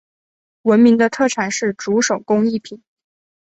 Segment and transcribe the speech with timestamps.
[0.63, 2.81] 闻名的特产是竹手工艺品。